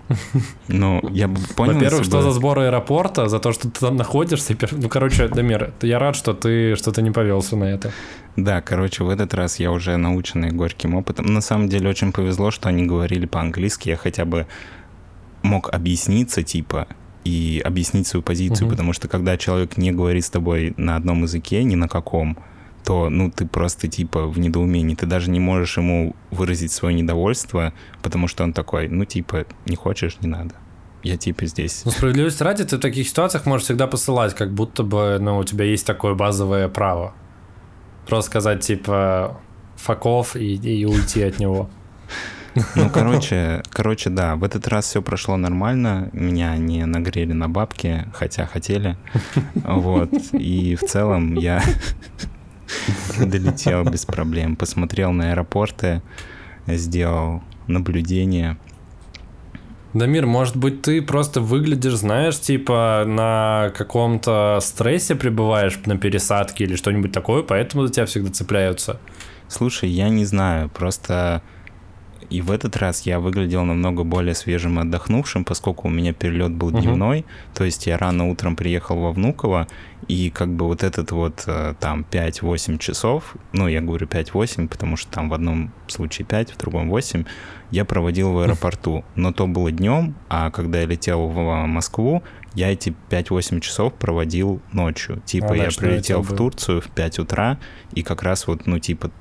[0.67, 1.73] Ну, я бы понял.
[1.73, 4.56] Во-первых, что за сбор аэропорта, за то, что ты там находишься.
[4.71, 7.91] Ну, короче, Дамир, я рад, что ты что-то не повелся на это.
[8.36, 11.25] Да, короче, в этот раз я уже наученный горьким опытом.
[11.25, 13.89] На самом деле очень повезло, что они говорили по-английски.
[13.89, 14.47] Я хотя бы
[15.41, 16.88] мог объясниться, типа,
[17.23, 18.71] и объяснить свою позицию, угу.
[18.71, 22.38] потому что когда человек не говорит с тобой на одном языке, ни на каком,
[22.86, 24.95] то, ну, ты просто, типа, в недоумении.
[24.95, 29.75] Ты даже не можешь ему выразить свое недовольство, потому что он такой, ну, типа, не
[29.75, 30.56] хочешь, не надо.
[31.04, 31.84] Я, типа, здесь.
[31.86, 35.43] Ну, справедливости ради, ты в таких ситуациях можешь всегда посылать, как будто бы, ну, у
[35.43, 37.13] тебя есть такое базовое право.
[38.08, 39.39] Просто сказать, типа,
[39.75, 41.69] факов и, и уйти от него.
[42.75, 48.05] Ну, короче, короче, да, в этот раз все прошло нормально, меня не нагрели на бабки,
[48.13, 48.97] хотя хотели,
[49.55, 51.62] вот, и в целом я
[53.19, 56.01] долетел без проблем, посмотрел на аэропорты,
[56.67, 58.57] сделал наблюдение.
[59.93, 66.75] Дамир, может быть, ты просто выглядишь, знаешь, типа на каком-то стрессе пребываешь на пересадке или
[66.75, 68.99] что-нибудь такое, поэтому за тебя всегда цепляются?
[69.47, 71.41] Слушай, я не знаю, просто
[72.30, 76.52] и в этот раз я выглядел намного более свежим и отдохнувшим, поскольку у меня перелет
[76.52, 79.68] был дневной, то есть я рано утром приехал во Внуково,
[80.08, 84.96] и как бы вот этот вот э, там 5-8 часов, ну я говорю 5-8, потому
[84.96, 87.26] что там в одном случае 5, в другом 8,
[87.72, 89.04] я проводил в аэропорту.
[89.15, 92.24] Но то было днем, а когда я летел в Москву,
[92.56, 95.22] я эти 5-8 часов проводил ночью.
[95.26, 97.60] Типа а, я прилетел в Турцию в 5 утра,
[97.94, 99.12] и как раз вот, ну типа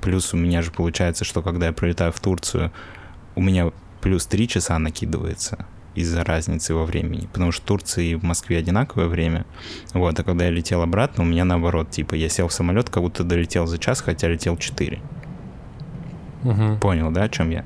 [0.00, 2.72] Плюс у меня же получается, что когда я прилетаю в Турцию,
[3.34, 3.70] у меня
[4.00, 7.28] плюс 3 часа накидывается из-за разницы во времени.
[7.32, 9.44] Потому что в Турции и в Москве одинаковое время.
[9.92, 13.02] Вот, а когда я летел обратно, у меня наоборот, типа, я сел в самолет, как
[13.02, 15.00] будто долетел за час, хотя летел 4.
[16.44, 16.78] Угу.
[16.80, 17.64] Понял, да, о чем я?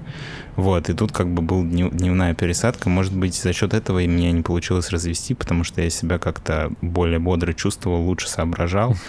[0.56, 2.90] Вот, и тут как бы был дневная пересадка.
[2.90, 6.72] Может быть, за счет этого и мне не получилось развести, потому что я себя как-то
[6.82, 8.96] более бодро чувствовал, лучше соображал.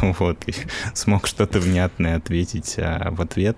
[0.00, 0.54] Вот, и
[0.94, 3.56] смог что-то внятное ответить а, в ответ.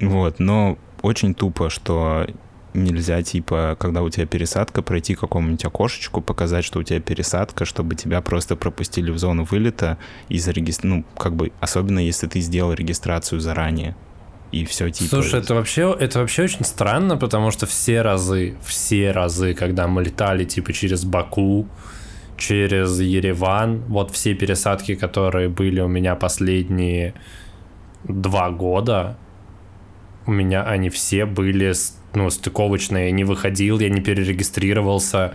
[0.00, 2.26] Вот, но очень тупо, что
[2.72, 7.96] нельзя, типа, когда у тебя пересадка, пройти какому-нибудь окошечку, показать, что у тебя пересадка, чтобы
[7.96, 12.72] тебя просто пропустили в зону вылета и зарегистрировать, ну, как бы, особенно если ты сделал
[12.72, 13.96] регистрацию заранее
[14.52, 15.10] и все типа.
[15.10, 20.02] Слушай, это вообще, это вообще очень странно, потому что все разы, все разы, когда мы
[20.02, 21.68] летали типа через Баку,
[22.36, 27.14] через Ереван, вот все пересадки, которые были у меня последние
[28.04, 29.16] два года,
[30.26, 31.72] у меня они все были
[32.14, 33.06] ну, стыковочные.
[33.06, 35.34] Я не выходил, я не перерегистрировался.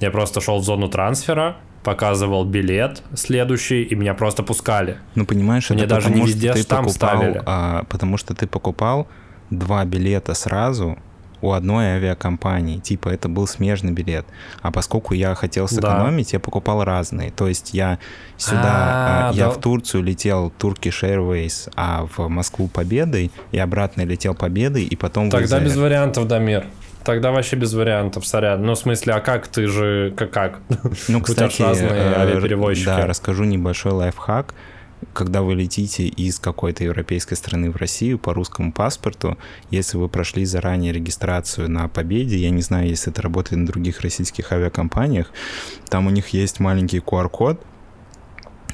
[0.00, 4.98] Я просто шел в зону трансфера, показывал билет следующий, и меня просто пускали.
[5.14, 7.42] Ну, понимаешь, Мне это даже потому, не везде что ты покупал, ставили.
[7.46, 9.06] а, потому что ты покупал
[9.50, 10.98] два билета сразу
[11.40, 12.78] у одной авиакомпании.
[12.78, 14.26] Типа, это был смежный билет.
[14.60, 17.30] А поскольку я хотел сэкономить, я покупал разные.
[17.30, 18.00] То есть я
[18.36, 19.50] сюда, А, а, я да.
[19.50, 25.30] в Турцию летел Turkish Airways, а в Москву Победой, и обратно летел Победой, и потом
[25.30, 26.66] Тогда без вариантов, Дамир.
[27.04, 28.62] Тогда вообще без вариантов, сорян.
[28.62, 30.30] Ну, в смысле, а как ты же, как?
[30.30, 30.60] как?
[31.08, 32.86] Ну, кстати, разные э, авиаперевозчики.
[32.86, 34.54] Да, расскажу небольшой лайфхак.
[35.12, 39.38] Когда вы летите из какой-то европейской страны в Россию по русскому паспорту,
[39.70, 44.00] если вы прошли заранее регистрацию на Победе, я не знаю, если это работает на других
[44.00, 45.30] российских авиакомпаниях,
[45.88, 47.64] там у них есть маленький QR-код,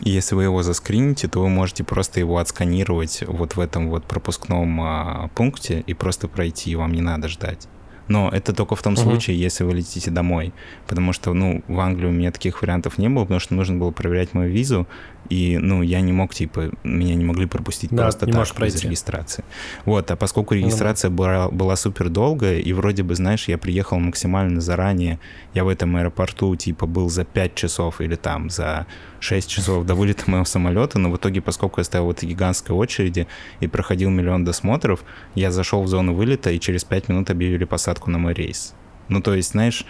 [0.00, 4.04] и если вы его заскрините, то вы можете просто его отсканировать вот в этом вот
[4.04, 7.68] пропускном а, пункте и просто пройти, и вам не надо ждать.
[8.08, 9.02] Но это только в том Мгм.
[9.02, 10.52] случае, если вы летите домой.
[10.86, 13.90] Потому что, ну, в Англии у меня таких вариантов не было, потому что нужно было
[13.92, 14.86] проверять мою визу,
[15.30, 18.86] и, ну, я не мог, типа, меня не могли пропустить Да, просто так, без пройти.
[18.86, 19.42] регистрации.
[19.86, 23.98] Вот, а поскольку Ну регистрация была, была супер долгая, и вроде бы, знаешь, я приехал
[23.98, 25.18] максимально заранее,
[25.54, 28.86] я в этом аэропорту, типа, был за 5 часов или там за
[29.20, 32.76] 6 часов до вылета моего самолета, но в итоге, поскольку я стоял в этой гигантской
[32.76, 33.26] очереди
[33.60, 37.93] и проходил миллион досмотров, я зашел в зону вылета, и через 5 минут объявили посадку
[38.10, 38.74] на мой рейс.
[39.08, 39.84] Ну, то есть, знаешь,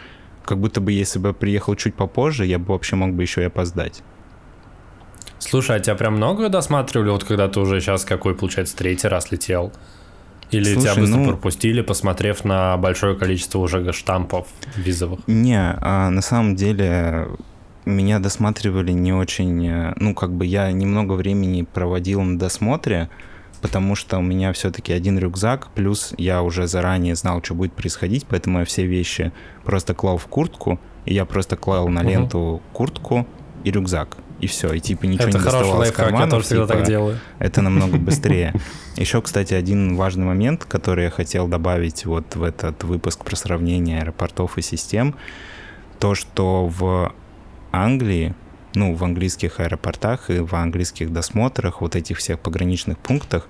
[0.45, 3.43] как будто бы если бы я приехал чуть попозже, я бы вообще мог бы еще
[3.43, 4.03] и опоздать.
[5.39, 9.31] Слушай, а тебя прям много досматривали, вот когда ты уже сейчас какой, получается, третий раз
[9.31, 9.73] летел?
[10.51, 15.21] Или тебя Слушай, быстро ну- пропустили, посмотрев на большое количество уже штампов визовых?
[15.27, 17.29] Не, а на самом деле
[17.85, 19.67] меня досматривали не очень...
[19.67, 23.11] э, Ну, как бы я немного времени проводил на досмотре,
[23.65, 28.27] потому что у меня все-таки один рюкзак, плюс я уже заранее знал, что будет происходить,
[28.29, 29.33] поэтому я все вещи
[29.65, 33.27] просто клал в куртку, и я просто клал на ленту куртку
[33.65, 34.19] и рюкзак.
[34.41, 36.77] И все, и типа ничего Это не хороший доставалось из лайфхак, я тоже всегда типа,
[36.77, 37.19] так делаю.
[37.39, 38.53] это намного быстрее.
[38.97, 44.03] Еще, кстати, один важный момент, который я хотел добавить вот в этот выпуск про сравнение
[44.03, 45.15] аэропортов и систем,
[45.99, 47.15] то, что в
[47.73, 48.35] Англии,
[48.75, 53.49] ну, в английских аэропортах и в английских досмотрах, вот этих всех пограничных пунктах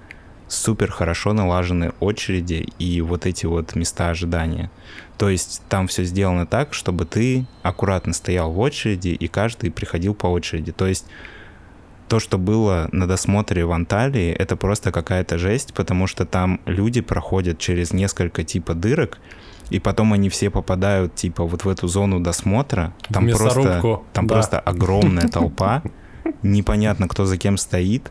[0.48, 4.70] супер хорошо налажены очереди и вот эти вот места ожидания.
[5.18, 10.14] То есть там все сделано так, чтобы ты аккуратно стоял в очереди, и каждый приходил
[10.14, 10.72] по очереди.
[10.72, 11.06] То есть
[12.08, 17.00] то, что было на досмотре в Анталии, это просто какая-то жесть, потому что там люди
[17.00, 19.18] проходят через несколько типа дырок,
[19.70, 22.92] и потом они все попадают типа вот в эту зону досмотра.
[23.08, 23.80] Там просто,
[24.12, 24.34] там да.
[24.34, 25.82] просто огромная толпа,
[26.42, 28.10] непонятно, кто за кем стоит.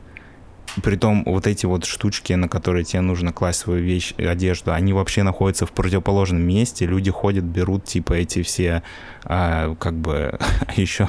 [0.82, 5.22] Притом вот эти вот штучки, на которые тебе нужно класть свою вещь, одежду, они вообще
[5.22, 6.86] находятся в противоположном месте.
[6.88, 8.82] Люди ходят, берут типа эти все,
[9.24, 10.40] а, как бы
[10.76, 11.08] еще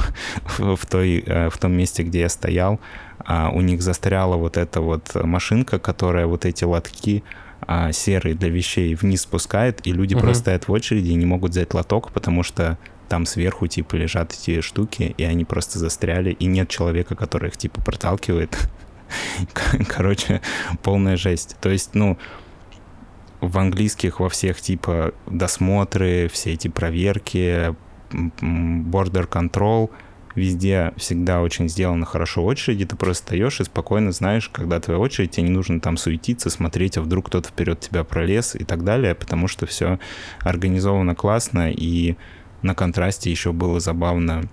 [0.59, 2.79] в, той, э, в том месте, где я стоял,
[3.19, 7.25] а, у них застряла вот эта вот машинка, которая вот эти лотки
[7.67, 10.23] а, серые для вещей вниз спускает, и люди Мгм.
[10.25, 12.77] просто стоят в очереди и не могут взять лоток, потому что
[13.09, 17.57] там сверху, типа, лежат эти штуки, и они просто застряли, и нет человека, который их,
[17.57, 18.59] типа, проталкивает.
[19.89, 20.41] Короче,
[20.83, 21.57] полная жесть.
[21.61, 22.19] То есть, ну,
[23.41, 27.75] в английских во всех, типа, досмотры, все эти проверки,
[28.11, 29.91] border control,
[30.35, 35.33] везде всегда очень сделано хорошо очереди, ты просто стоишь и спокойно знаешь, когда твоя очередь,
[35.33, 39.15] тебе не нужно там суетиться, смотреть, а вдруг кто-то вперед тебя пролез и так далее,
[39.15, 39.99] потому что все
[40.41, 42.17] организовано классно, и
[42.63, 44.49] на контрасте еще было забавно,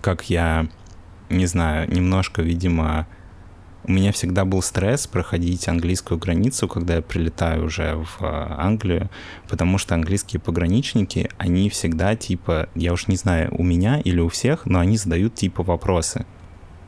[0.00, 0.66] как я,
[1.28, 3.06] не знаю, немножко, видимо,
[3.86, 9.10] у меня всегда был стресс проходить английскую границу, когда я прилетаю уже в э, Англию,
[9.48, 14.28] потому что английские пограничники, они всегда типа, я уж не знаю, у меня или у
[14.28, 16.26] всех, но они задают типа вопросы.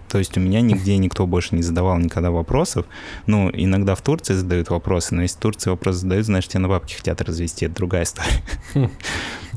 [0.09, 2.87] То есть у меня нигде никто больше не задавал никогда вопросов.
[3.27, 6.69] Ну, иногда в Турции задают вопросы, но если в Турции вопрос задают, значит, тебя на
[6.69, 8.43] бабки хотят развести, это другая история.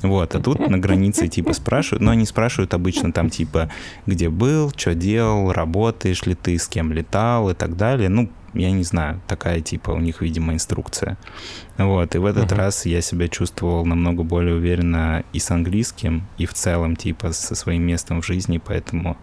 [0.03, 3.69] Вот, а тут на границе типа спрашивают, но они спрашивают обычно там типа,
[4.07, 8.09] где был, что делал, работаешь ли ты, с кем летал и так далее.
[8.09, 11.17] Ну, я не знаю, такая типа у них, видимо, инструкция.
[11.77, 12.57] Вот, и в этот Мгм.
[12.59, 17.53] раз я себя чувствовал намного более уверенно и с английским, и в целом типа со
[17.53, 19.17] своим местом в жизни, поэтому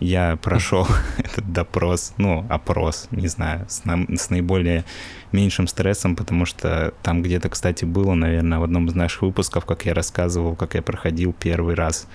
[0.00, 0.86] я прошел
[1.18, 4.84] этот допрос, ну, опрос, не знаю, с, нам, с наиболее
[5.32, 9.86] меньшим стрессом, потому что там где-то, кстати, было, наверное, в одном из наших выпусков, как
[9.86, 12.06] я рассказывал, как я проходил первый раз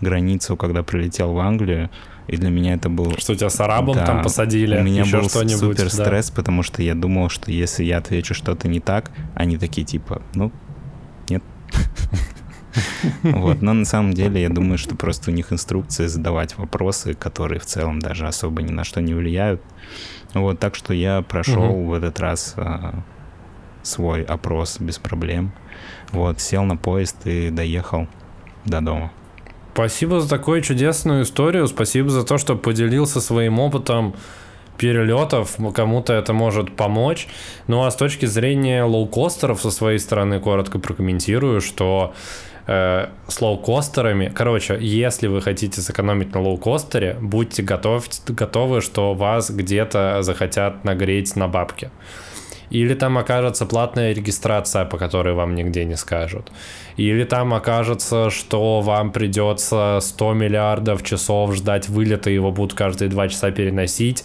[0.00, 1.90] границу, когда прилетел в Англию,
[2.26, 3.16] и для меня это был...
[3.18, 4.78] Что тебя с арабом да, там посадили?
[4.78, 6.36] У меня еще был супер стресс, да.
[6.36, 10.50] потому что я думал, что если я отвечу что-то не так, они такие типа, ну,
[11.28, 11.42] нет.
[13.22, 17.60] Вот, но на самом деле я думаю, что просто у них инструкции задавать вопросы, которые
[17.60, 19.62] в целом даже особо ни на что не влияют.
[20.32, 23.02] Вот, так что я прошел в этот раз а,
[23.82, 25.52] свой опрос без проблем.
[26.10, 28.08] Вот, сел на поезд и доехал
[28.64, 29.12] до дома.
[29.74, 31.66] Спасибо за такую чудесную историю.
[31.66, 34.14] Спасибо за то, что поделился своим опытом
[34.78, 37.28] перелетов, кому-то это может помочь.
[37.66, 42.14] Ну а с точки зрения лоукостеров со своей стороны коротко прокомментирую, что
[42.66, 49.50] э, с лоукостерами, короче, если вы хотите сэкономить на лоукостере, будьте готов, готовы, что вас
[49.50, 51.90] где-то захотят нагреть на бабки.
[52.70, 56.50] Или там окажется платная регистрация, по которой вам нигде не скажут.
[56.96, 63.28] Или там окажется, что вам придется 100 миллиардов часов ждать вылета, его будут каждые два
[63.28, 64.24] часа переносить,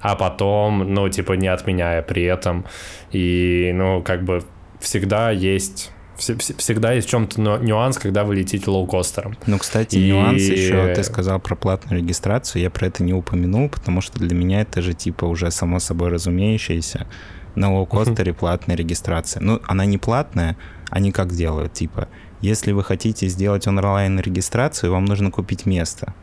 [0.00, 2.66] а потом, ну, типа, не отменяя при этом.
[3.10, 4.44] И, ну, как бы
[4.80, 9.36] всегда есть всегда есть в чем-то нюанс, когда вы летите лоукостером.
[9.46, 10.10] Ну, кстати, и...
[10.10, 14.34] нюанс еще, ты сказал про платную регистрацию, я про это не упомянул, потому что для
[14.34, 17.06] меня это же типа уже само собой разумеющееся
[17.54, 19.42] на лоукостере платная регистрация.
[19.42, 20.56] Ну, она не платная,
[20.90, 22.08] они как делают, типа,
[22.40, 26.14] если вы хотите сделать онлайн-регистрацию, вам нужно купить место.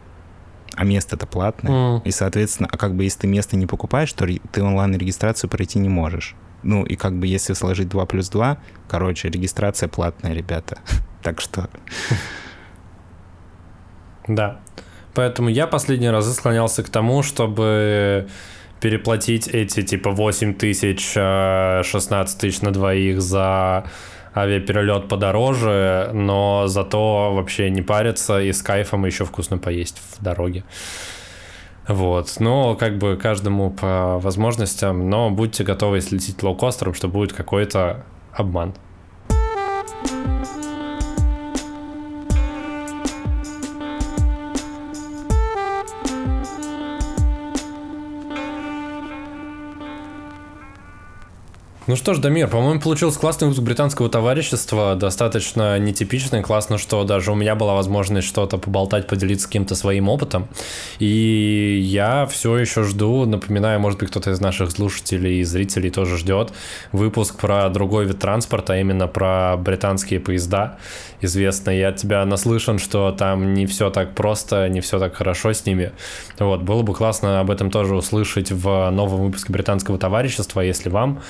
[0.76, 1.72] А место-то платное.
[1.72, 2.02] Mm.
[2.04, 5.90] И, соответственно, а как бы если ты место не покупаешь, то ты онлайн-регистрацию пройти не
[5.90, 6.36] можешь.
[6.66, 8.58] Ну, и как бы если сложить 2 плюс 2,
[8.90, 10.80] короче, регистрация платная, ребята.
[11.24, 11.70] так что...
[14.28, 14.60] Да.
[15.14, 18.28] Поэтому я последний раз склонялся к тому, чтобы
[18.82, 23.86] переплатить эти типа 8 тысяч, 16 э, тысяч на двоих за
[24.36, 30.64] авиаперелет подороже, но зато вообще не париться и с кайфом еще вкусно поесть в дороге.
[31.88, 37.34] Вот, но как бы каждому по возможностям, но будьте готовы, если лететь лоукостером, что будет
[37.34, 38.74] какой-то обман.
[51.88, 57.32] Ну что ж, Дамир, по-моему, получился классный выпуск британского товарищества, достаточно нетипичный, классно, что даже
[57.32, 60.48] у меня была возможность что-то поболтать, поделиться каким-то своим опытом.
[60.98, 66.18] И я все еще жду, напоминаю, может быть, кто-то из наших слушателей и зрителей тоже
[66.18, 66.54] ждет
[66.92, 70.80] выпуск про другой вид транспорта, а именно про британские поезда.
[71.22, 75.54] Известно, я от тебя наслышан, что там не все так просто, не все так хорошо
[75.54, 75.92] с ними.
[76.40, 81.22] Вот, было бы классно об этом тоже услышать в новом выпуске британского товарищества, если вам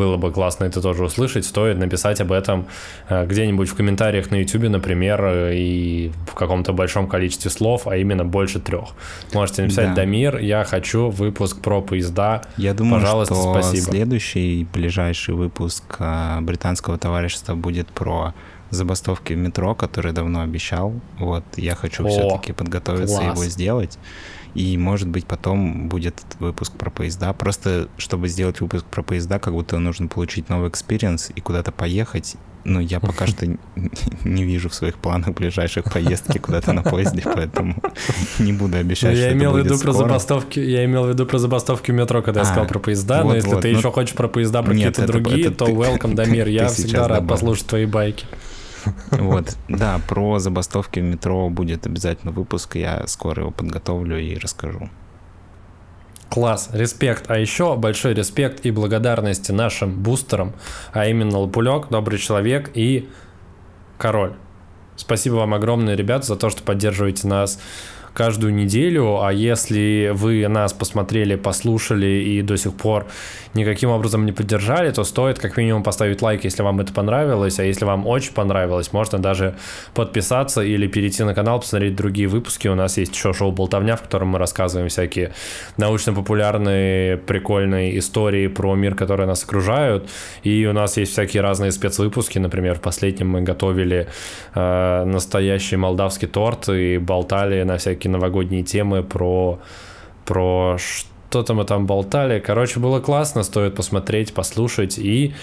[0.00, 2.66] было бы классно это тоже услышать, стоит написать об этом
[3.08, 7.96] э, где-нибудь в комментариях на YouTube, например, э, и в каком-то большом количестве слов, а
[7.96, 8.88] именно больше трех.
[9.34, 9.96] Можете написать да.
[9.96, 12.42] «Дамир, я хочу выпуск про поезда».
[12.56, 13.90] Я думаю, Пожалуйста, что спасибо.
[13.90, 18.32] следующий, ближайший выпуск э, британского товарищества будет про
[18.70, 20.94] забастовки в метро, который давно обещал.
[21.18, 23.36] Вот, я хочу все-таки подготовиться класс.
[23.36, 23.98] его сделать.
[24.54, 27.32] И, может быть, потом будет выпуск про поезда.
[27.32, 32.36] Просто, чтобы сделать выпуск про поезда, как будто нужно получить новый experience и куда-то поехать.
[32.64, 33.46] Но я пока что
[34.24, 37.76] не вижу в своих планах ближайших поездки куда-то на поезде, поэтому
[38.38, 40.60] не буду обещать, я имел в виду про забастовки.
[40.60, 43.24] Я имел в виду про забастовки в метро, когда я сказал а, про поезда.
[43.24, 46.48] Но если ты ну еще хочешь про поезда, про какие-то другие, то welcome, Дамир.
[46.48, 48.26] Я всегда рад послушать твои байки.
[49.10, 54.88] Вот, да, про забастовки в метро будет обязательно выпуск, я скоро его подготовлю и расскажу.
[56.28, 57.28] Класс, респект.
[57.28, 60.52] А еще большой респект и благодарность нашим бустерам,
[60.92, 63.08] а именно Лапулек, Добрый Человек и
[63.98, 64.34] Король.
[64.94, 67.58] Спасибо вам огромное, ребят, за то, что поддерживаете нас
[68.14, 73.06] каждую неделю, а если вы нас посмотрели, послушали и до сих пор
[73.54, 77.64] никаким образом не поддержали, то стоит как минимум поставить лайк, если вам это понравилось, а
[77.64, 79.54] если вам очень понравилось, можно даже
[79.94, 82.68] подписаться или перейти на канал, посмотреть другие выпуски.
[82.68, 85.32] У нас есть еще шоу «Болтовня», в котором мы рассказываем всякие
[85.76, 90.08] научно-популярные, прикольные истории про мир, который нас окружают.
[90.42, 92.38] И у нас есть всякие разные спецвыпуски.
[92.38, 94.08] Например, в последнем мы готовили
[94.54, 99.60] э, настоящий молдавский торт и болтали на всякие новогодние темы про
[100.24, 102.38] про что-то мы там болтали.
[102.38, 105.34] Короче, было классно, стоит посмотреть, послушать и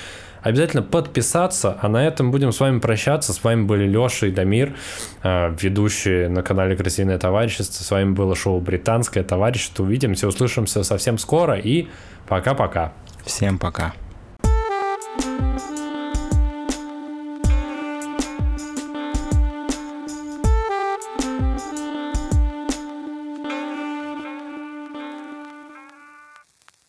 [0.41, 1.77] обязательно подписаться.
[1.81, 3.33] А на этом будем с вами прощаться.
[3.33, 4.75] С вами были Леша и Дамир,
[5.23, 7.83] э, ведущие на канале Красивое товарищество.
[7.83, 9.83] С вами было шоу Британское товарищество.
[9.83, 11.87] Увидимся, услышимся совсем скоро и
[12.27, 12.93] пока-пока.
[13.25, 13.93] Всем пока.